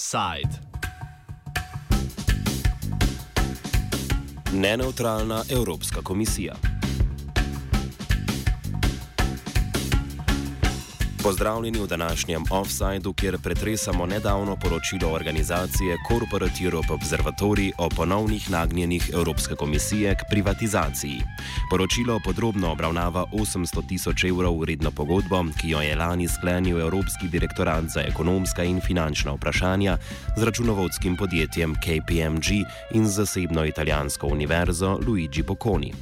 Side. 0.00 0.48
Neneutralna 4.52 5.42
Evropska 5.50 6.02
komisija. 6.02 6.54
Pozdravljeni 11.22 11.78
v 11.78 11.86
današnjem 11.86 12.44
offsajdu, 12.50 13.12
kjer 13.12 13.38
pretresamo 13.38 14.06
nedavno 14.06 14.56
poročilo 14.56 15.12
organizacije 15.12 15.96
Corporate 16.08 16.64
Europe 16.64 16.92
Observatory 16.92 17.72
o 17.78 17.88
ponovnih 17.88 18.50
nagnjenih 18.50 19.10
Evropske 19.14 19.54
komisije 19.54 20.14
k 20.14 20.18
privatizaciji. 20.30 21.20
Poročilo 21.70 22.20
podrobno 22.24 22.72
obravnava 22.72 23.24
800 23.32 23.88
tisoč 23.88 24.24
evrov 24.24 24.58
vredno 24.60 24.90
pogodbo, 24.90 25.44
ki 25.60 25.68
jo 25.68 25.80
je 25.80 25.96
lani 25.96 26.28
sklenil 26.28 26.80
Evropski 26.80 27.28
direktorat 27.28 27.84
za 27.84 28.00
ekonomska 28.00 28.64
in 28.64 28.80
finančna 28.80 29.32
vprašanja 29.32 29.98
z 30.36 30.42
računovodskim 30.42 31.16
podjetjem 31.16 31.74
KPMG 31.74 32.46
in 32.90 33.08
zasebno 33.08 33.64
italijansko 33.64 34.26
univerzo 34.26 34.98
Luigi 35.06 35.42
Bocconi. 35.42 35.92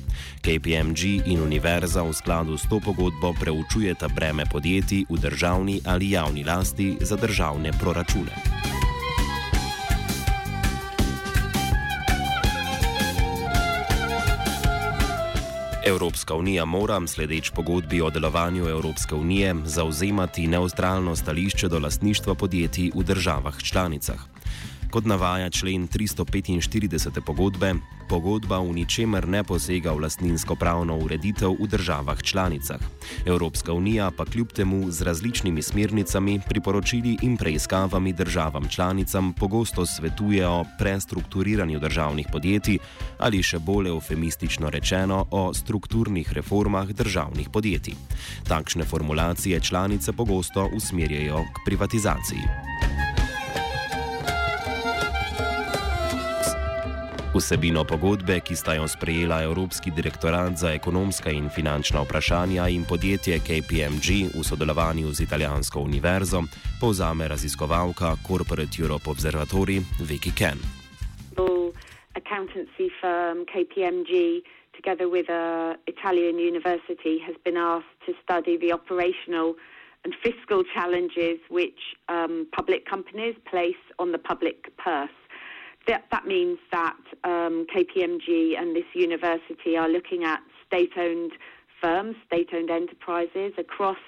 KPMG 0.41 1.27
in 1.27 1.42
univerza 1.42 2.02
v 2.02 2.12
skladu 2.12 2.58
s 2.58 2.62
to 2.70 2.80
pogodbo 2.80 3.34
preučujeta 3.41 4.08
breme 4.08 4.44
podjetij 4.52 5.05
v 5.08 5.18
državni 5.18 5.80
ali 5.84 6.10
javni 6.10 6.44
lasti 6.44 6.96
za 7.00 7.16
državne 7.16 7.72
proračune. 7.80 8.58
Evropska 15.88 16.34
unija 16.34 16.64
mora, 16.64 17.00
sledeč 17.06 17.50
pogodbi 17.50 18.00
o 18.00 18.10
delovanju 18.10 18.68
Evropske 18.68 19.14
unije, 19.14 19.54
zauzemati 19.64 20.46
neustralno 20.46 21.16
stališče 21.16 21.68
do 21.68 21.78
lastništva 21.78 22.34
podjetij 22.34 22.90
v 22.94 23.02
državah 23.02 23.62
članicah. 23.62 24.38
Kot 24.88 25.05
navaja 25.05 25.51
člen 25.51 25.84
345. 25.89 27.20
pogodbe, 27.20 27.75
pogodba 28.08 28.56
v 28.64 28.72
ničemer 28.72 29.28
ne 29.28 29.45
posega 29.45 29.92
v 29.92 30.00
lastninsko 30.00 30.56
pravno 30.56 30.97
ureditev 30.97 31.61
v 31.61 31.69
državah 31.69 32.17
članicah. 32.25 32.80
Evropska 33.28 33.72
unija 33.72 34.08
pa 34.11 34.25
kljub 34.25 34.48
temu 34.48 34.89
z 34.91 35.05
različnimi 35.05 35.62
smernicami, 35.62 36.41
priporočili 36.41 37.19
in 37.22 37.36
preiskavami 37.36 38.12
državam 38.12 38.69
članicam 38.69 39.33
pogosto 39.33 39.86
svetuje 39.86 40.48
o 40.48 40.64
prestrukturiranju 40.78 41.78
državnih 41.78 42.27
podjetij 42.33 42.78
ali 43.19 43.42
še 43.42 43.58
bolj 43.58 43.92
eufemistično 43.92 44.70
rečeno 44.70 45.27
o 45.30 45.52
strukturnih 45.55 46.33
reformah 46.33 46.89
državnih 46.89 47.52
podjetij. 47.52 47.95
Takšne 48.48 48.89
formulacije 48.89 49.61
članice 49.61 50.12
pogosto 50.12 50.70
usmerjajo 50.73 51.45
k 51.45 51.64
privatizaciji. 51.67 52.97
Vsebino 57.39 57.84
pogodbe, 57.84 58.41
ki 58.42 58.56
sta 58.58 58.75
jo 58.75 58.89
sprejela 58.91 59.42
Evropski 59.47 59.91
direktorat 59.94 60.56
za 60.58 60.72
ekonomska 60.75 61.31
in 61.31 61.47
finančna 61.48 62.03
vprašanja 62.03 62.67
in 62.69 62.83
podjetje 62.84 63.39
KPMG 63.39 64.08
v 64.34 64.42
sodelovanju 64.42 65.12
z 65.12 65.22
italijansko 65.22 65.80
univerzo, 65.80 66.42
povzame 66.80 67.28
raziskovalka 67.28 68.17
Corporate 68.27 68.83
Europe 68.83 69.11
Observatory 69.11 69.78
Vicky 70.00 70.33
Ken. 70.39 70.58
Accountancy 72.19 72.91
firm 73.00 73.47
KPMG, 73.47 74.42
together 74.75 75.06
with 75.06 75.30
an 75.30 75.77
Italian 75.86 76.36
university, 76.39 77.14
has 77.27 77.36
been 77.45 77.56
asked 77.56 77.95
to 78.06 78.12
study 78.25 78.58
the 78.58 78.73
operational 78.73 79.55
and 80.05 80.12
fiscal 80.27 80.64
challenges 80.75 81.39
which 81.48 81.80
um, 82.08 82.47
public 82.50 82.83
companies 82.91 83.36
place 83.50 83.83
on 83.98 84.11
the 84.11 84.19
public 84.19 84.77
purse. 84.77 85.17
That, 85.89 86.05
that 86.11 86.27
means 86.27 86.58
that 86.70 86.97
um, 87.25 87.67
KPMG 87.75 88.58
and 88.58 88.77
this 88.77 88.84
university 88.94 89.77
are 89.77 89.89
looking 89.89 90.24
at 90.24 90.40
state 90.67 90.92
owned 90.96 91.33
firms, 91.80 92.17
state 92.27 92.51
owned 92.52 92.70
enterprises 92.70 93.52
across 93.58 93.98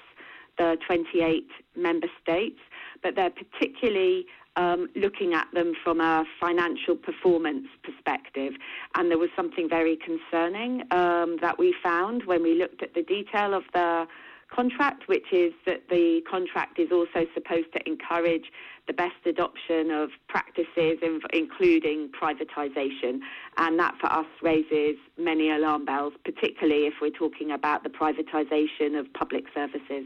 the 0.57 0.77
28 0.85 1.47
member 1.75 2.07
states, 2.21 2.59
but 3.01 3.15
they're 3.15 3.31
particularly 3.31 4.25
um, 4.57 4.89
looking 4.95 5.33
at 5.33 5.47
them 5.53 5.73
from 5.83 6.01
a 6.01 6.25
financial 6.39 6.95
performance 6.95 7.67
perspective. 7.83 8.53
And 8.95 9.09
there 9.09 9.17
was 9.17 9.29
something 9.35 9.69
very 9.69 9.97
concerning 9.97 10.83
um, 10.91 11.37
that 11.41 11.57
we 11.57 11.73
found 11.81 12.25
when 12.25 12.43
we 12.43 12.55
looked 12.55 12.83
at 12.83 12.93
the 12.93 13.03
detail 13.03 13.53
of 13.53 13.63
the 13.73 14.05
contract, 14.53 15.07
which 15.07 15.31
is 15.31 15.53
that 15.65 15.89
the 15.89 16.21
contract 16.29 16.79
is 16.79 16.91
also 16.91 17.25
supposed 17.33 17.71
to 17.73 17.87
encourage 17.87 18.51
the 18.87 18.93
best 18.93 19.15
adoption 19.25 19.91
of 19.91 20.09
practices, 20.27 20.99
including 21.33 22.09
privatisation. 22.09 23.19
And 23.57 23.79
that 23.79 23.95
for 23.99 24.11
us 24.11 24.27
raises 24.41 24.97
many 25.17 25.49
alarm 25.49 25.85
bells, 25.85 26.13
particularly 26.25 26.85
if 26.87 26.95
we're 27.01 27.09
talking 27.11 27.51
about 27.51 27.83
the 27.83 27.89
privatisation 27.89 28.99
of 28.99 29.11
public 29.13 29.45
services. 29.53 30.05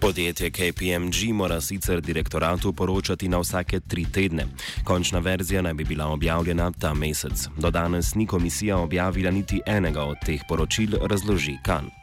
Podjetje 0.00 0.50
KPMG 0.50 1.32
mora 1.32 1.60
sicer 1.60 2.00
direktoratu 2.00 2.72
poročati 2.72 3.28
na 3.28 3.38
vsake 3.38 3.80
tri 3.80 4.04
tedne. 4.12 4.46
Končna 4.84 5.18
verzija 5.18 5.62
naj 5.62 5.74
bi 5.74 5.84
bila 5.84 6.06
objavljena 6.06 6.72
ta 6.80 6.94
mesec. 6.94 7.48
Do 7.56 7.70
danes 7.70 8.14
ni 8.14 8.26
komisija 8.26 8.78
objavila 8.78 9.30
niti 9.30 9.60
enega 9.66 10.04
od 10.04 10.16
teh 10.26 10.40
poročil, 10.48 10.90
razloži 11.10 11.58
Kan. 11.64 11.97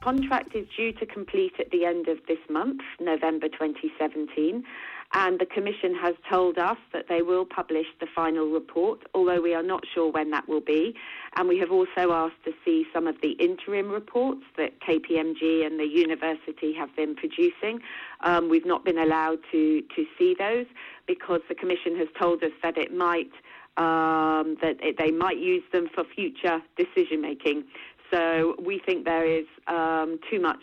Contract 0.00 0.54
is 0.54 0.66
due 0.74 0.92
to 0.92 1.04
complete 1.04 1.52
at 1.58 1.70
the 1.70 1.84
end 1.84 2.08
of 2.08 2.18
this 2.26 2.38
month, 2.48 2.80
November 3.00 3.48
2017. 3.48 4.64
And 5.12 5.40
the 5.40 5.46
Commission 5.46 5.94
has 5.96 6.14
told 6.30 6.56
us 6.56 6.78
that 6.92 7.06
they 7.08 7.20
will 7.20 7.44
publish 7.44 7.86
the 7.98 8.06
final 8.14 8.46
report, 8.46 9.02
although 9.12 9.40
we 9.42 9.54
are 9.54 9.62
not 9.62 9.84
sure 9.92 10.10
when 10.10 10.30
that 10.30 10.48
will 10.48 10.60
be. 10.60 10.94
And 11.36 11.48
we 11.48 11.58
have 11.58 11.72
also 11.72 12.12
asked 12.12 12.42
to 12.44 12.52
see 12.64 12.86
some 12.94 13.06
of 13.08 13.16
the 13.20 13.32
interim 13.32 13.90
reports 13.90 14.42
that 14.56 14.80
KPMG 14.80 15.66
and 15.66 15.78
the 15.78 15.86
university 15.86 16.72
have 16.74 16.94
been 16.94 17.16
producing. 17.16 17.80
Um, 18.20 18.48
we've 18.48 18.66
not 18.66 18.84
been 18.84 18.98
allowed 18.98 19.40
to, 19.50 19.82
to 19.96 20.06
see 20.16 20.34
those 20.38 20.66
because 21.06 21.40
the 21.48 21.56
Commission 21.56 21.96
has 21.98 22.08
told 22.18 22.42
us 22.42 22.52
that 22.62 22.78
it 22.78 22.94
might. 22.94 23.32
Um, 23.76 24.56
that 24.60 24.76
it, 24.82 24.98
they 24.98 25.10
might 25.10 25.38
use 25.38 25.62
them 25.72 25.88
for 25.94 26.04
future 26.04 26.60
decision 26.76 27.22
making. 27.22 27.64
So 28.10 28.56
we 28.62 28.80
think 28.84 29.04
there 29.04 29.26
is 29.26 29.46
um, 29.66 30.18
too 30.30 30.40
much 30.40 30.62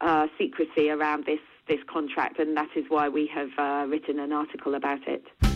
uh, 0.00 0.26
secrecy 0.38 0.90
around 0.90 1.26
this 1.26 1.40
this 1.68 1.80
contract, 1.86 2.40
and 2.40 2.56
that 2.56 2.70
is 2.74 2.84
why 2.88 3.08
we 3.08 3.30
have 3.32 3.50
uh, 3.56 3.86
written 3.88 4.18
an 4.18 4.32
article 4.32 4.74
about 4.74 5.06
it. 5.06 5.49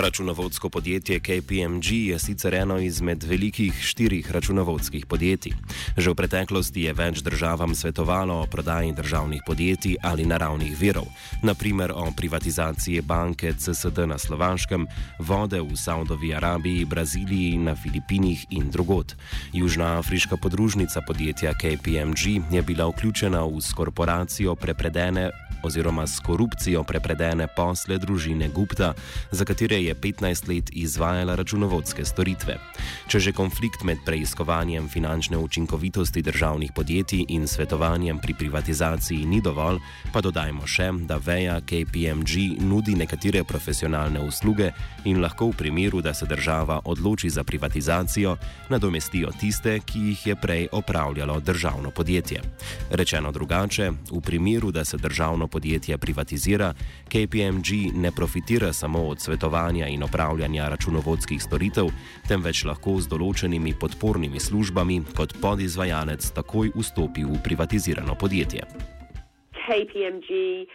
Računovodsko 0.00 0.68
podjetje 0.68 1.20
KPMG 1.20 1.92
je 1.92 2.18
sicer 2.18 2.54
eno 2.54 2.78
izmed 2.78 3.24
velikih 3.24 3.74
štirih 3.82 4.30
računovodskih 4.30 5.06
podjetij. 5.06 5.52
Že 5.96 6.10
v 6.10 6.14
preteklosti 6.14 6.82
je 6.86 6.92
več 6.92 7.18
državam 7.26 7.74
svetovalo 7.74 8.36
o 8.40 8.46
prodaji 8.46 8.92
državnih 8.92 9.42
podjetij 9.46 9.96
ali 10.02 10.26
naravnih 10.26 10.78
virov, 10.78 11.10
naprimer 11.42 11.90
o 11.90 12.12
privatizaciji 12.16 13.00
banke 13.00 13.52
CSD 13.52 14.06
na 14.06 14.18
Slovaškem, 14.18 14.86
vode 15.18 15.60
v 15.60 15.76
Saudovi 15.76 16.34
Arabiji, 16.34 16.84
Braziliji, 16.84 17.58
na 17.58 17.74
Filipinih 17.74 18.46
in 18.50 18.70
drugot. 18.70 19.16
Južna 19.52 19.98
afriška 19.98 20.36
podružnica 20.36 21.02
podjetja 21.06 21.52
KPMG 21.58 22.54
je 22.54 22.62
bila 22.62 22.86
vključena 22.86 23.42
v 23.42 23.58
korporacijo 23.74 24.54
prepredene 24.54 25.30
oziroma 25.62 26.06
s 26.06 26.20
korupcijo 26.20 26.82
prepredene 26.82 27.46
posle 27.56 27.98
družine 27.98 28.48
Gupta, 28.48 28.92
za 29.30 29.44
katere 29.44 29.82
je 29.82 29.87
15 29.94 30.48
let 30.48 30.70
izvajala 30.72 31.34
računovodske 31.34 32.04
storitve. 32.04 32.58
Če 33.08 33.18
že 33.20 33.32
konflikt 33.32 33.84
med 33.84 33.98
preiskovanjem 34.06 34.88
finančne 34.88 35.38
učinkovitosti 35.38 36.22
državnih 36.22 36.72
podjetij 36.72 37.24
in 37.28 37.46
svetovanjem 37.46 38.18
pri 38.18 38.34
privatizaciji 38.34 39.26
ni 39.26 39.40
dovolj, 39.40 39.78
pa 40.12 40.20
dodajmo 40.20 40.66
še, 40.66 40.90
da 41.08 41.16
veja 41.16 41.60
KPMG 41.60 42.60
nudi 42.60 42.94
nekatere 42.94 43.44
profesionalne 43.44 44.20
usluge 44.20 44.72
in 45.04 45.22
lahko 45.22 45.50
v 45.52 45.56
primeru, 45.56 46.00
da 46.00 46.14
se 46.14 46.26
država 46.26 46.80
odloči 46.84 47.30
za 47.30 47.44
privatizacijo, 47.44 48.36
nadomestijo 48.68 49.30
tiste, 49.40 49.78
ki 49.80 49.98
jih 49.98 50.26
je 50.26 50.36
prej 50.36 50.68
opravljalo 50.72 51.40
državno 51.40 51.90
podjetje. 51.90 52.42
Rečeno 52.90 53.32
drugače, 53.32 53.90
v 54.10 54.20
primeru, 54.20 54.70
da 54.70 54.84
se 54.84 54.96
državno 54.96 55.46
podjetje 55.48 55.98
privatizira, 55.98 56.74
KPMG 57.08 57.94
ne 57.94 58.12
profitira 58.12 58.72
samo 58.72 59.06
od 59.08 59.20
svetovanja 59.20 59.77
in 59.86 60.02
opravljanja 60.02 60.68
računovodskih 60.68 61.42
storitev, 61.42 61.92
temveč 62.28 62.64
lahko 62.64 62.98
z 62.98 63.06
določenimi 63.12 63.76
podpornimi 63.78 64.42
službami 64.42 65.00
kot 65.14 65.38
podizvajalec 65.38 66.32
takoj 66.34 66.74
vstopi 66.74 67.22
v 67.22 67.38
privatizirano 67.44 68.18
podjetje. 68.18 68.66
KPMG 69.68 70.66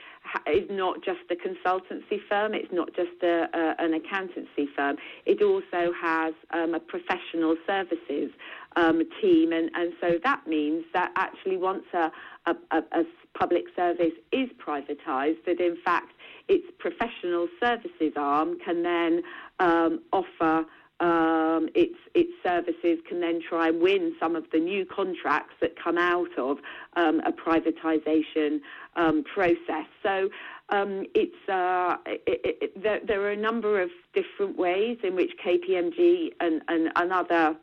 is 0.48 0.70
not 0.70 1.04
just 1.04 1.26
a 1.30 1.36
consultancy 1.36 2.20
firm, 2.30 2.54
it's 2.54 2.72
not 2.72 2.94
just 2.96 3.22
a, 3.24 3.48
a, 3.54 3.76
an 3.84 3.94
accountancy 3.94 4.68
firm, 4.76 4.98
it 5.26 5.42
also 5.42 5.92
has 6.00 6.34
um, 6.54 6.74
a 6.74 6.80
professional 6.80 7.56
services 7.68 8.32
um, 8.76 9.02
team, 9.22 9.52
and, 9.52 9.70
and 9.76 9.94
so 10.02 10.20
that 10.24 10.46
means 10.48 10.84
that 10.94 11.12
actually 11.16 11.58
once 11.58 11.84
a, 11.94 12.12
a, 12.46 12.78
a 12.92 13.04
public 13.38 13.66
service 13.76 14.14
is 14.32 14.50
privatised, 14.66 15.44
that 15.46 15.60
in 15.60 15.78
fact 15.84 16.12
its 16.48 16.66
professional 16.80 17.48
services 17.60 18.13
arm 18.16 18.57
can 18.60 18.84
then 18.84 19.22
um, 19.60 20.01
offer 20.12 20.66
um, 21.00 21.69
its 21.75 21.95
its 22.13 22.31
services 22.44 23.00
can 23.07 23.19
then 23.19 23.42
try 23.42 23.68
and 23.68 23.81
win 23.81 24.16
some 24.19 24.36
of 24.36 24.45
the 24.51 24.60
new 24.60 24.86
contracts 24.86 25.54
that 25.60 25.72
come 25.81 25.98
out 25.98 26.38
of 26.38 26.57
um, 26.95 27.19
a 27.25 27.31
privatisation 27.31 28.62
um, 28.95 29.24
process. 29.24 29.88
So 30.01 30.30
um, 30.69 31.06
it's 31.13 31.50
uh, 31.50 31.98
it, 32.06 32.57
it, 32.62 32.81
there, 32.84 33.00
there, 33.06 33.22
are 33.22 33.31
a 33.31 33.38
number 33.38 33.81
of 33.81 33.89
different 34.13 34.57
ways 34.57 34.98
in 35.04 35.16
which 35.16 35.31
KPMG 35.46 36.30
and, 36.39 36.62
and, 36.68 36.89
and 36.96 37.12
other 37.12 37.57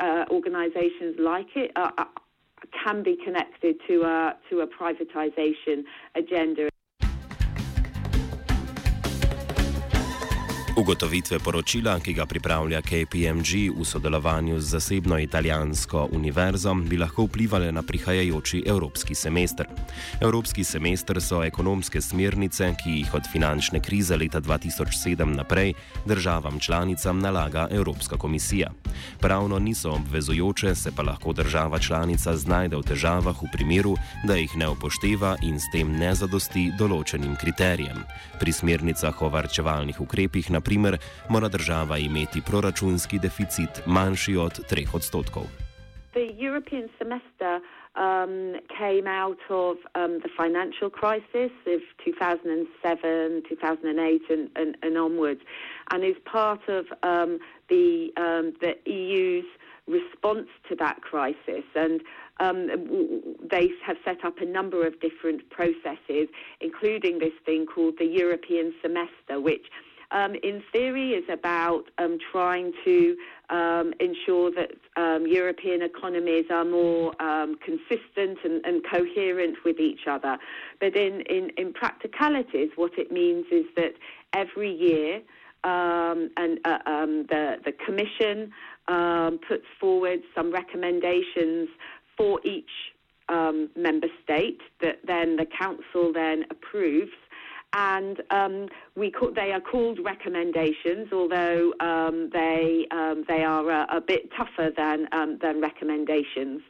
uh, 0.00 0.24
organisations 0.30 1.16
like 1.18 1.48
it 1.54 1.72
are, 1.76 1.92
are, 1.98 2.08
can 2.84 3.02
be 3.02 3.18
connected 3.24 3.76
to 3.88 4.04
a 4.04 4.36
to 4.48 4.60
a 4.60 4.66
privatisation 4.66 5.82
agenda. 6.14 6.68
Ugotovitve 10.76 11.38
poročila, 11.38 11.96
ki 12.04 12.12
ga 12.12 12.26
pripravlja 12.28 12.82
KPMG 12.84 13.72
v 13.72 13.84
sodelovanju 13.84 14.60
z 14.60 14.76
zasebno 14.76 15.16
italijansko 15.18 16.08
univerzo, 16.12 16.74
bi 16.74 16.98
lahko 17.00 17.24
vplivali 17.24 17.72
na 17.72 17.82
prihajajoči 17.82 18.62
evropski 18.66 19.14
semester. 19.14 19.66
Evropski 20.20 20.64
semester 20.64 21.22
so 21.22 21.40
ekonomske 21.44 22.00
smernice, 22.00 22.74
ki 22.84 22.90
jih 22.90 23.14
od 23.14 23.24
finančne 23.32 23.80
krize 23.80 24.16
leta 24.16 24.40
2007 24.40 25.24
naprej 25.24 25.72
državam 26.04 26.60
članicam 26.60 27.18
nalaga 27.18 27.68
Evropska 27.70 28.16
komisija. 28.16 28.70
Pravno 29.20 29.58
niso 29.58 29.90
obvezujoče, 29.90 30.74
se 30.74 30.92
pa 30.96 31.02
lahko 31.02 31.32
država 31.32 31.78
članica 31.78 32.36
znajde 32.36 32.76
v 32.76 32.82
težavah 32.82 33.42
v 33.42 33.48
primeru, 33.52 33.96
da 34.24 34.36
jih 34.36 34.56
ne 34.56 34.68
upošteva 34.68 35.36
in 35.42 35.56
s 35.60 35.72
tem 35.72 35.96
ne 35.96 36.14
zadosti 36.14 36.68
določenim 36.78 37.36
kriterijem. 37.36 38.04
Pri 38.40 38.52
smernicah 38.52 39.22
o 39.22 39.32
varčevalnih 39.32 40.00
ukrepih, 40.00 40.50
na 40.50 40.60
primer, 40.66 40.98
mora 41.28 41.48
država 41.48 41.98
imeti 41.98 42.42
proračunski 42.48 43.18
deficit 43.18 43.72
manjši 43.86 44.36
od 44.36 44.54
3 44.70 44.86
odstotkov. 44.96 45.46
The 46.12 46.28
European 46.46 46.88
semester 46.98 47.60
um, 47.96 48.54
came 48.78 49.06
out 49.06 49.42
of 49.50 49.76
um, 49.94 50.12
the 50.24 50.30
financial 50.36 50.90
crisis 50.90 51.52
of 51.74 51.80
2007, 52.04 53.42
2008, 53.48 54.22
and, 54.30 54.50
and, 54.56 54.76
and 54.82 54.98
onwards, 54.98 55.40
and 55.90 56.04
is 56.04 56.16
part 56.24 56.62
of 56.68 56.84
um, 57.02 57.38
the, 57.68 58.12
um, 58.16 58.54
the 58.60 58.72
EU's 58.90 59.50
response 59.86 60.48
to 60.68 60.76
that 60.76 61.00
crisis. 61.00 61.64
And 61.74 62.00
um, 62.38 62.68
they 63.50 63.70
have 63.86 63.96
set 64.04 64.24
up 64.24 64.40
a 64.40 64.44
number 64.44 64.86
of 64.86 65.00
different 65.00 65.48
processes, 65.50 66.28
including 66.60 67.18
this 67.18 67.32
thing 67.44 67.66
called 67.66 67.94
the 67.98 68.06
European 68.06 68.74
semester, 68.82 69.40
which 69.40 69.66
um, 70.10 70.34
in 70.42 70.62
theory 70.72 71.10
is 71.10 71.24
about 71.30 71.84
um, 71.98 72.18
trying 72.32 72.72
to 72.84 73.16
um, 73.50 73.92
ensure 74.00 74.50
that 74.52 74.72
um, 74.96 75.26
European 75.26 75.82
economies 75.82 76.46
are 76.50 76.64
more 76.64 77.20
um, 77.22 77.56
consistent 77.64 78.38
and, 78.44 78.64
and, 78.64 78.84
coherent 78.90 79.56
with 79.64 79.78
each 79.78 80.06
other. 80.08 80.38
But 80.80 80.96
in, 80.96 81.22
in, 81.22 81.50
in, 81.56 81.72
practicalities, 81.72 82.70
what 82.76 82.92
it 82.98 83.12
means 83.12 83.46
is 83.50 83.64
that 83.76 83.94
every 84.32 84.72
year, 84.72 85.22
um, 85.64 86.30
and 86.36 86.58
uh, 86.64 86.78
the, 87.28 87.56
the 87.64 87.72
Commission 87.84 88.52
puts 89.48 89.66
forward 89.80 90.20
some 90.34 90.52
recommendations 90.52 91.68
for 92.16 92.40
each 92.44 92.70
member 93.28 94.08
state 94.22 94.60
that 94.80 94.98
then 95.06 95.36
the 95.36 95.46
Council 95.46 96.12
then 96.12 96.44
approves 96.50 97.12
and 97.76 98.22
um, 98.30 98.68
we 98.96 99.12
they 99.34 99.52
are 99.52 99.60
called 99.60 99.98
recommendations, 100.02 101.12
although 101.12 101.74
um, 101.80 102.30
they 102.32 102.86
um, 102.90 103.24
they 103.28 103.44
are 103.44 103.70
a, 103.70 103.96
a, 103.96 104.00
bit 104.00 104.30
tougher 104.34 104.72
than 104.74 105.06
um, 105.12 105.38
than 105.42 105.60
recommendations. 105.60 106.62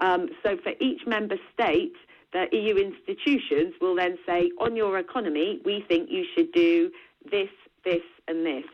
Um, 0.00 0.30
so 0.42 0.56
for 0.56 0.72
each 0.80 1.06
member 1.06 1.36
state, 1.52 1.92
the 2.32 2.46
EU 2.50 2.76
institutions 2.76 3.74
will 3.80 3.94
then 3.94 4.18
say, 4.26 4.50
on 4.58 4.74
your 4.74 4.98
economy, 4.98 5.60
we 5.64 5.84
think 5.86 6.10
you 6.10 6.24
should 6.34 6.50
do 6.52 6.90
this, 7.30 7.50
this, 7.84 8.02
and 8.28 8.44
this. 8.44 8.64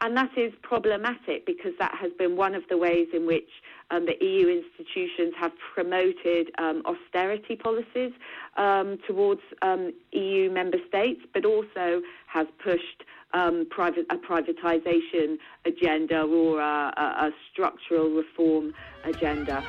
And 0.00 0.16
that 0.16 0.30
is 0.36 0.52
problematic 0.62 1.46
because 1.46 1.72
that 1.78 1.94
has 2.00 2.12
been 2.18 2.36
one 2.36 2.54
of 2.54 2.62
the 2.68 2.76
ways 2.76 3.08
in 3.12 3.26
which 3.26 3.48
um, 3.90 4.06
the 4.06 4.16
EU 4.24 4.48
institutions 4.48 5.34
have 5.38 5.52
promoted 5.74 6.50
um, 6.58 6.82
austerity 6.86 7.56
policies 7.56 8.12
um, 8.56 8.98
towards 9.06 9.40
um, 9.62 9.92
EU 10.12 10.50
member 10.50 10.78
states, 10.88 11.20
but 11.32 11.44
also 11.44 12.02
has 12.26 12.46
pushed 12.62 13.04
um, 13.32 13.66
private, 13.70 14.06
a 14.10 14.16
privatisation 14.16 15.36
agenda 15.64 16.22
or 16.22 16.60
a, 16.60 16.92
a, 16.96 17.26
a 17.26 17.30
structural 17.52 18.10
reform 18.10 18.72
agenda. 19.04 19.64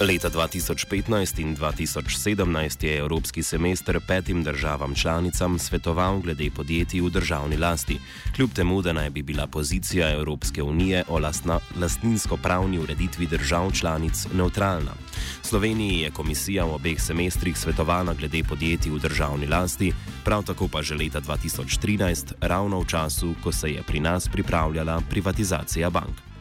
Leta 0.00 0.26
2015 0.26 1.38
in 1.38 1.56
2017 1.56 2.84
je 2.84 2.98
Evropski 2.98 3.42
semester 3.42 4.00
petim 4.06 4.42
državam 4.42 4.94
članicam 4.94 5.58
svetoval 5.58 6.18
glede 6.20 6.50
podjetij 6.50 7.00
v 7.00 7.10
državni 7.10 7.56
lasti, 7.56 7.98
kljub 8.36 8.52
temu, 8.52 8.82
da 8.82 8.92
naj 8.92 9.10
bi 9.10 9.22
bila 9.22 9.46
pozicija 9.46 10.10
Evropske 10.10 10.62
unije 10.62 11.04
o 11.08 11.20
lastninsko-pravni 11.76 12.78
ureditvi 12.78 13.26
držav 13.26 13.70
članic 13.70 14.26
neutralna. 14.32 14.92
Sloveniji 15.42 16.00
je 16.00 16.10
komisija 16.10 16.64
v 16.64 16.74
obeh 16.74 17.00
semestrih 17.00 17.58
svetovala 17.58 18.14
glede 18.14 18.42
podjetij 18.48 18.92
v 18.92 18.98
državni 18.98 19.46
lasti, 19.46 19.92
prav 20.24 20.42
tako 20.42 20.68
pa 20.68 20.82
že 20.82 20.94
leta 20.94 21.20
2013, 21.20 22.32
ravno 22.40 22.80
v 22.80 22.86
času, 22.86 23.34
ko 23.42 23.52
se 23.52 23.70
je 23.70 23.82
pri 23.82 24.00
nas 24.00 24.28
pripravljala 24.28 25.02
privatizacija 25.10 25.90
bank. 25.90 26.33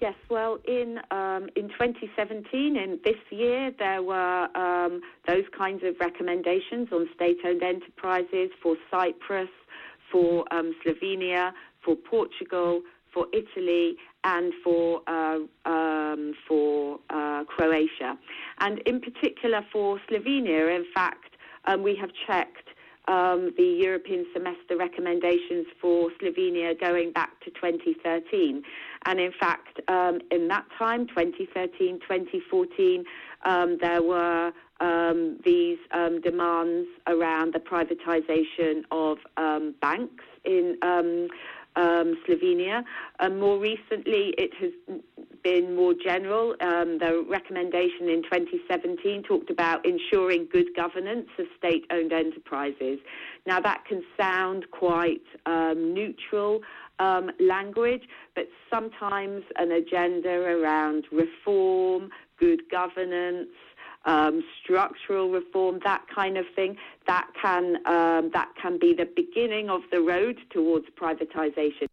Yes, 0.00 0.14
well, 0.30 0.58
in 0.64 1.00
um, 1.10 1.48
in 1.56 1.68
2017, 1.70 2.76
in 2.76 3.00
this 3.04 3.16
year, 3.30 3.72
there 3.80 4.00
were 4.00 4.48
um, 4.56 5.00
those 5.26 5.42
kinds 5.56 5.82
of 5.82 5.96
recommendations 5.98 6.88
on 6.92 7.08
state-owned 7.16 7.64
enterprises 7.64 8.50
for 8.62 8.76
Cyprus, 8.92 9.48
for 10.12 10.44
um, 10.52 10.72
Slovenia, 10.84 11.50
for 11.84 11.96
Portugal, 11.96 12.82
for 13.12 13.26
Italy, 13.32 13.96
and 14.22 14.52
for 14.62 15.02
uh, 15.08 15.38
um, 15.64 16.34
for 16.46 17.00
uh, 17.10 17.42
Croatia, 17.48 18.16
and 18.60 18.78
in 18.86 19.00
particular 19.00 19.62
for 19.72 19.98
Slovenia. 20.08 20.76
In 20.76 20.84
fact, 20.94 21.34
um, 21.64 21.82
we 21.82 21.96
have 21.96 22.10
checked 22.24 22.68
um, 23.08 23.52
the 23.56 23.78
European 23.82 24.26
semester 24.32 24.76
recommendations 24.76 25.66
for 25.80 26.10
Slovenia 26.20 26.78
going 26.78 27.10
back 27.12 27.40
to 27.40 27.50
2013. 27.50 28.62
And 29.08 29.18
in 29.18 29.32
fact, 29.40 29.80
um, 29.88 30.20
in 30.30 30.48
that 30.48 30.66
time, 30.78 31.06
2013, 31.08 31.98
2014, 32.00 33.04
um, 33.46 33.78
there 33.80 34.02
were 34.02 34.52
um, 34.80 35.38
these 35.46 35.78
um, 35.92 36.20
demands 36.20 36.86
around 37.06 37.54
the 37.54 37.58
privatization 37.58 38.82
of 38.90 39.16
um, 39.38 39.74
banks 39.80 40.24
in 40.44 40.76
Slovenia. 41.74 42.84
And 43.18 43.40
more 43.40 43.58
recently, 43.58 44.34
it 44.36 44.52
has 44.60 44.72
been 45.42 45.74
more 45.74 45.94
general. 45.94 46.54
Um, 46.60 46.98
the 46.98 47.24
recommendation 47.26 48.10
in 48.10 48.22
2017 48.24 49.22
talked 49.22 49.48
about 49.48 49.86
ensuring 49.86 50.48
good 50.52 50.66
governance 50.76 51.28
of 51.38 51.46
state 51.56 51.86
owned 51.90 52.12
enterprises. 52.12 52.98
Now, 53.46 53.58
that 53.60 53.86
can 53.86 54.02
sound 54.18 54.70
quite 54.70 55.22
um, 55.46 55.94
neutral 55.94 56.60
um, 56.98 57.30
language, 57.40 58.02
but 58.34 58.48
sometimes 58.72 59.42
an 59.56 59.72
agenda 59.72 60.30
around 60.30 61.04
reform, 61.12 62.10
good 62.38 62.62
governance, 62.70 63.48
um, 64.04 64.42
structural 64.62 65.30
reform, 65.30 65.80
that 65.84 66.04
kind 66.14 66.36
of 66.36 66.44
thing, 66.54 66.76
that 67.06 67.26
can 67.40 67.76
um, 67.86 68.30
that 68.32 68.48
can 68.60 68.78
be 68.78 68.94
the 68.94 69.08
beginning 69.16 69.68
of 69.68 69.82
the 69.90 70.00
road 70.00 70.38
towards 70.50 70.86
privatization. 71.00 71.86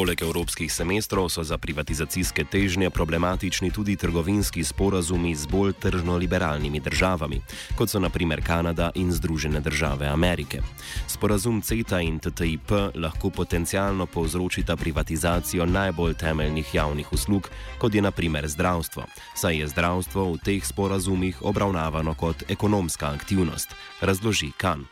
Poleg 0.00 0.22
evropskih 0.24 0.72
semestrov 0.72 1.28
so 1.28 1.42
za 1.44 1.58
privatizacijske 1.60 2.44
težnje 2.48 2.88
problematični 2.90 3.68
tudi 3.68 3.96
trgovinski 4.00 4.64
sporazumi 4.64 5.34
z 5.36 5.44
bolj 5.46 5.74
tržno-liberalnimi 5.76 6.80
državami, 6.80 7.40
kot 7.76 7.92
so 7.92 8.00
naprimer 8.00 8.40
Kanada 8.40 8.88
in 8.94 9.12
Združene 9.12 9.60
države 9.60 10.08
Amerike. 10.08 10.62
Sporazum 11.04 11.60
CETA 11.60 12.00
in 12.00 12.16
TTIP 12.18 12.72
lahko 12.96 13.30
potencialno 13.30 14.06
povzročita 14.06 14.76
privatizacijo 14.76 15.66
najbolj 15.66 16.14
temeljnih 16.14 16.74
javnih 16.74 17.12
uslug, 17.12 17.50
kot 17.78 17.94
je 17.94 18.02
naprimer 18.02 18.48
zdravstvo, 18.48 19.04
saj 19.36 19.58
je 19.58 19.68
zdravstvo 19.68 20.32
v 20.32 20.38
teh 20.44 20.64
sporazumih 20.64 21.42
obravnavano 21.42 22.14
kot 22.14 22.48
ekonomska 22.48 23.12
aktivnost, 23.12 23.76
razloži 24.00 24.48
Kan. 24.56 24.88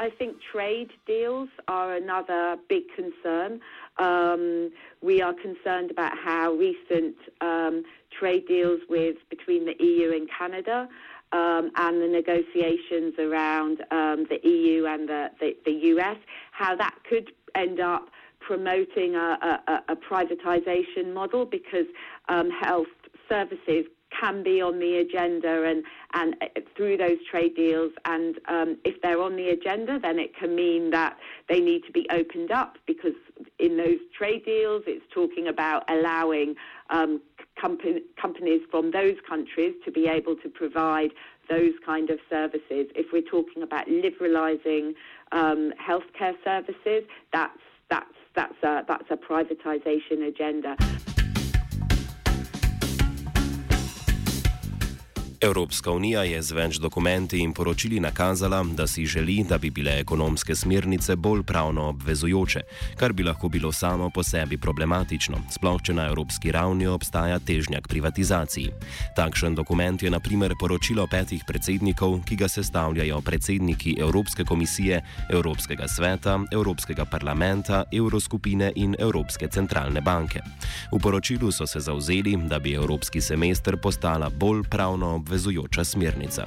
I 0.00 0.08
think 0.08 0.36
trade 0.50 0.92
deals 1.06 1.50
are 1.68 1.94
another 1.94 2.56
big 2.70 2.84
concern. 2.96 3.60
Um, 3.98 4.72
we 5.02 5.20
are 5.20 5.34
concerned 5.34 5.90
about 5.90 6.16
how 6.16 6.52
recent 6.52 7.16
um, 7.42 7.82
trade 8.18 8.48
deals 8.48 8.80
with 8.88 9.16
between 9.28 9.66
the 9.66 9.74
EU 9.78 10.12
and 10.12 10.26
Canada 10.36 10.88
um, 11.32 11.70
and 11.76 12.00
the 12.00 12.08
negotiations 12.08 13.12
around 13.18 13.82
um, 13.90 14.24
the 14.30 14.40
EU 14.42 14.86
and 14.86 15.06
the, 15.06 15.28
the, 15.38 15.54
the, 15.66 15.72
US, 15.92 16.16
how 16.52 16.74
that 16.76 16.94
could 17.06 17.32
end 17.54 17.78
up 17.78 18.08
promoting 18.40 19.16
a, 19.16 19.60
a, 19.68 19.82
a 19.90 19.96
privatization 19.96 21.12
model 21.12 21.44
because 21.44 21.86
um, 22.30 22.48
health 22.48 22.86
services 23.28 23.84
can 24.20 24.42
be 24.42 24.60
on 24.60 24.78
the 24.78 24.96
agenda 24.96 25.64
and, 25.64 25.84
and 26.14 26.36
uh, 26.40 26.60
through 26.76 26.96
those 26.96 27.18
trade 27.30 27.54
deals. 27.54 27.92
And 28.04 28.38
um, 28.48 28.78
if 28.84 29.00
they're 29.02 29.20
on 29.20 29.36
the 29.36 29.48
agenda, 29.48 29.98
then 29.98 30.18
it 30.18 30.36
can 30.36 30.54
mean 30.54 30.90
that 30.90 31.16
they 31.48 31.60
need 31.60 31.84
to 31.84 31.92
be 31.92 32.06
opened 32.10 32.50
up 32.50 32.76
because 32.86 33.14
in 33.58 33.76
those 33.76 33.98
trade 34.16 34.44
deals, 34.44 34.82
it's 34.86 35.04
talking 35.12 35.48
about 35.48 35.88
allowing 35.88 36.54
um, 36.90 37.20
companies 37.60 38.62
from 38.70 38.90
those 38.90 39.16
countries 39.28 39.74
to 39.84 39.90
be 39.90 40.06
able 40.06 40.36
to 40.36 40.48
provide 40.48 41.10
those 41.48 41.72
kind 41.84 42.10
of 42.10 42.18
services. 42.28 42.86
If 42.94 43.12
we're 43.12 43.22
talking 43.22 43.62
about 43.62 43.86
liberalising 43.86 44.94
um, 45.32 45.72
healthcare 45.80 46.34
services, 46.44 47.04
that's 47.32 47.58
that's 47.90 48.06
that's 48.34 48.62
a 48.62 48.84
that's 48.86 49.10
a 49.10 49.16
privatisation 49.16 50.28
agenda. 50.28 50.76
Evropska 55.42 55.90
unija 55.90 56.20
je 56.28 56.42
z 56.42 56.52
več 56.52 56.76
dokumenti 56.76 57.38
in 57.40 57.54
poročili 57.56 57.96
nakazala, 58.00 58.58
da 58.76 58.84
si 58.86 59.06
želi, 59.08 59.38
da 59.48 59.56
bi 59.58 59.70
bile 59.70 59.94
ekonomske 60.00 60.54
smernice 60.54 61.14
bolj 61.16 61.42
pravno 61.48 61.86
obvezujoče, 61.88 62.60
kar 63.00 63.12
bi 63.12 63.24
lahko 63.24 63.48
bilo 63.48 63.72
samo 63.72 64.10
po 64.10 64.22
sebi 64.22 64.58
problematično, 64.60 65.40
sploh 65.50 65.80
če 65.82 65.94
na 65.96 66.04
evropski 66.10 66.52
ravni 66.52 66.86
obstaja 66.86 67.38
težnja 67.38 67.80
k 67.80 67.88
privatizaciji. 67.88 68.74
Takšen 69.16 69.56
dokument 69.56 70.02
je 70.02 70.10
naprimer 70.12 70.52
poročilo 70.60 71.06
petih 71.08 71.40
predsednikov, 71.48 72.18
ki 72.28 72.36
ga 72.36 72.48
sestavljajo 72.48 73.22
predsedniki 73.24 73.96
Evropske 73.96 74.44
komisije, 74.44 75.00
Evropskega 75.30 75.88
sveta, 75.88 76.36
Evropskega 76.52 77.08
parlamenta, 77.08 77.86
Evroskupine 77.92 78.72
in 78.76 78.92
Evropske 78.98 79.48
centralne 79.48 80.04
banke. 80.04 80.44
V 80.92 81.00
poročilu 81.00 81.48
so 81.48 81.66
se 81.66 81.80
zauzeli, 81.80 82.36
da 82.44 82.58
bi 82.58 82.76
evropski 82.76 83.20
semester 83.20 83.80
postala 83.80 84.28
bolj 84.28 84.66
pravno 84.68 85.14
obvezujoča 85.14 85.29
obvezujoča 85.30 85.84
smernica. 85.84 86.44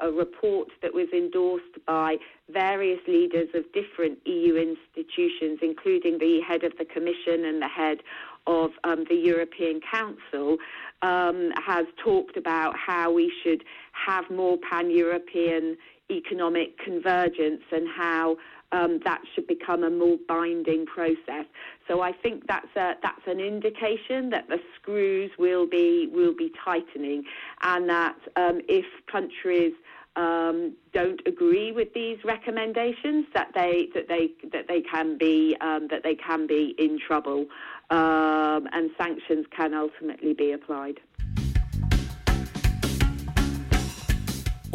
A 0.00 0.10
report 0.10 0.68
that 0.82 0.92
was 0.92 1.08
endorsed 1.12 1.76
by 1.86 2.16
various 2.52 3.00
leaders 3.06 3.48
of 3.54 3.62
different 3.72 4.18
EU 4.26 4.56
institutions, 4.56 5.60
including 5.62 6.18
the 6.18 6.40
head 6.46 6.64
of 6.64 6.72
the 6.78 6.84
Commission 6.84 7.44
and 7.44 7.62
the 7.62 7.68
head 7.68 7.98
of 8.46 8.70
um, 8.82 9.04
the 9.08 9.14
European 9.14 9.80
Council, 9.80 10.58
um, 11.02 11.52
has 11.64 11.86
talked 12.02 12.36
about 12.36 12.74
how 12.76 13.12
we 13.12 13.32
should 13.42 13.62
have 13.92 14.24
more 14.30 14.58
pan 14.68 14.90
European 14.90 15.76
economic 16.10 16.76
convergence 16.78 17.62
and 17.72 17.86
how 17.88 18.36
um, 18.74 19.00
that 19.04 19.22
should 19.34 19.46
become 19.46 19.84
a 19.84 19.90
more 19.90 20.18
binding 20.28 20.84
process. 20.86 21.46
So 21.86 22.00
I 22.00 22.12
think 22.12 22.46
that's 22.46 22.74
a, 22.76 22.94
that's 23.02 23.26
an 23.26 23.40
indication 23.40 24.30
that 24.30 24.48
the 24.48 24.58
screws 24.76 25.30
will 25.38 25.66
be 25.66 26.08
will 26.12 26.34
be 26.34 26.52
tightening, 26.64 27.24
and 27.62 27.88
that 27.88 28.16
um, 28.36 28.60
if 28.68 28.86
countries 29.10 29.74
um, 30.16 30.74
don't 30.92 31.20
agree 31.26 31.72
with 31.72 31.92
these 31.94 32.18
recommendations, 32.24 33.26
that 33.34 33.48
they 33.54 33.88
that 33.94 34.08
they 34.08 34.32
that 34.52 34.66
they 34.68 34.80
can 34.80 35.18
be 35.18 35.56
um, 35.60 35.88
that 35.90 36.02
they 36.02 36.14
can 36.14 36.46
be 36.46 36.74
in 36.78 36.98
trouble, 36.98 37.46
um, 37.90 38.68
and 38.72 38.90
sanctions 38.98 39.46
can 39.56 39.74
ultimately 39.74 40.34
be 40.34 40.52
applied. 40.52 41.00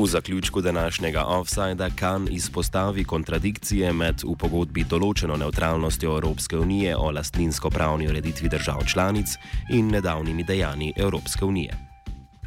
V 0.02 0.06
zaključku 0.06 0.62
današnjega 0.62 1.24
offsajda 1.40 1.90
Kan 2.00 2.28
izpostavi 2.32 3.04
kontradikcije 3.04 3.94
med 3.94 4.16
v 4.24 4.36
pogodbi 4.42 4.86
določeno 4.92 5.36
neutralnostjo 5.42 6.14
Evropske 6.18 6.56
unije 6.58 6.94
o 7.06 7.12
lastninsko-pravni 7.18 8.08
ureditvi 8.12 8.48
držav 8.56 8.80
članic 8.92 9.30
in 9.78 9.92
nedavnimi 9.96 10.44
dejanji 10.52 10.94
Evropske 11.06 11.44
unije. 11.46 11.72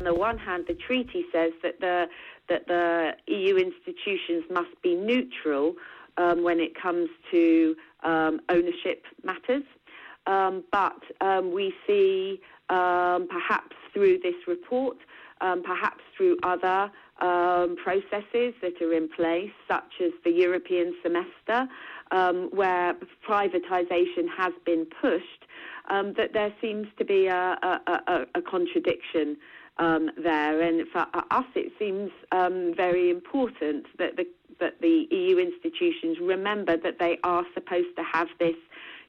On 0.01 0.07
the 0.09 0.17
one 0.29 0.39
hand, 0.47 0.65
the 0.71 0.79
treaty 0.87 1.23
says 1.35 1.53
that 1.65 1.77
the, 1.85 1.97
that 2.49 2.63
the 2.73 2.87
EU 3.39 3.55
institutions 3.69 4.43
must 4.59 4.75
be 4.87 4.93
neutral 5.13 5.65
um, 6.23 6.37
when 6.49 6.59
it 6.67 6.73
comes 6.85 7.09
to 7.33 7.45
um, 8.11 8.35
ownership 8.57 9.01
matters. 9.31 9.67
Um, 10.33 10.55
but 10.81 11.03
um, 11.21 11.45
we 11.59 11.67
see, 11.87 12.41
um, 12.71 13.21
perhaps 13.37 13.77
through 13.93 14.17
this 14.27 14.41
report, 14.47 14.97
um, 15.43 15.63
perhaps 15.63 16.01
through 16.17 16.39
other 16.43 16.91
um, 17.21 17.77
processes 17.83 18.55
that 18.63 18.81
are 18.81 18.93
in 18.95 19.09
place, 19.09 19.51
such 19.69 19.93
as 20.03 20.13
the 20.25 20.31
European 20.31 20.95
semester, 21.03 21.69
um, 22.11 22.49
where 22.53 22.95
privatisation 23.29 24.29
has 24.37 24.53
been 24.65 24.87
pushed, 25.01 25.47
um, 25.89 26.15
that 26.17 26.33
there 26.33 26.55
seems 26.61 26.87
to 26.99 27.05
be 27.05 27.27
a, 27.27 27.59
a, 27.63 28.01
a, 28.07 28.27
a 28.37 28.43
contradiction 28.43 29.37
um, 29.79 30.11
there. 30.23 30.61
And 30.61 30.87
for 30.89 31.07
us, 31.31 31.47
it 31.55 31.73
seems 31.79 32.11
um, 32.31 32.73
very 32.77 33.11
important 33.11 33.87
that 33.99 34.17
the, 34.17 34.27
that 34.61 34.81
the 34.81 35.07
EU 35.11 35.39
institutions 35.39 36.19
remember 36.21 36.77
that 36.77 36.99
they 36.99 37.19
are 37.25 37.45
supposed 37.55 37.97
to 37.97 38.03
have 38.03 38.29
this 38.39 38.57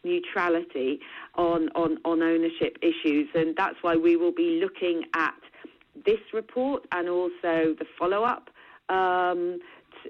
neutrality 0.03 0.99
on, 1.35 1.69
on, 1.75 1.97
on 2.05 2.21
ownership 2.21 2.77
issues. 2.81 3.27
And 3.33 3.55
that's 3.55 3.77
why 3.81 3.95
we 3.95 4.17
will 4.17 4.31
be 4.33 4.59
looking 4.61 5.03
at 5.13 5.35
this 6.05 6.19
report 6.33 6.83
and 6.91 7.09
also 7.09 7.75
the 7.77 7.85
follow 7.97 8.23
up 8.23 8.49
um, 8.89 9.59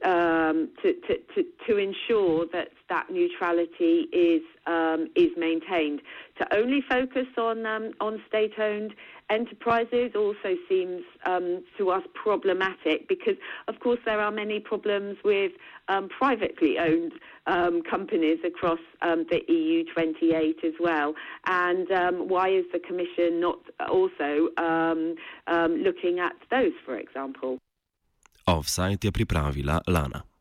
um, 0.03 0.69
to, 0.81 0.93
to, 0.93 1.17
to, 1.35 1.43
to, 1.67 1.77
ensure 1.77 2.45
that 2.51 2.69
that 2.89 3.09
neutrality 3.09 4.07
is 4.11 4.41
um, 4.65 5.07
is 5.15 5.29
maintained. 5.37 6.01
To 6.39 6.55
only 6.55 6.81
focus 6.89 7.27
on 7.37 7.65
um, 7.65 7.91
on 7.99 8.21
state 8.27 8.53
owned 8.59 8.93
enterprises 9.29 10.11
also 10.15 10.55
seems 10.67 11.01
um, 11.25 11.63
to 11.77 11.89
us 11.89 12.03
problematic 12.13 13.07
because, 13.07 13.35
of 13.67 13.79
course, 13.79 13.99
there 14.05 14.19
are 14.19 14.31
many 14.31 14.59
problems 14.59 15.17
with 15.23 15.51
um, 15.87 16.09
privately 16.09 16.77
owned 16.79 17.13
um, 17.47 17.81
companies 17.89 18.39
across 18.45 18.79
the 19.01 19.41
EU 19.47 19.83
28 19.93 20.57
as 20.63 20.73
well. 20.79 21.13
And 21.45 21.87
why 22.29 22.49
is 22.49 22.65
the 22.71 22.79
Commission 22.79 23.39
not 23.39 23.59
also 23.89 24.49
looking 25.69 26.19
at 26.19 26.33
those, 26.51 26.73
for 26.85 26.97
example? 26.97 27.59
Offsite 28.45 29.07
je 29.07 29.11
pripravila 29.11 29.81
Lana. 29.87 30.32